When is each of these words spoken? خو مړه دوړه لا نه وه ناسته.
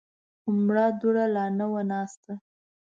خو 0.41 0.49
مړه 0.65 0.85
دوړه 0.99 1.25
لا 1.35 1.45
نه 1.57 1.65
وه 1.71 1.81
ناسته. 1.91 2.33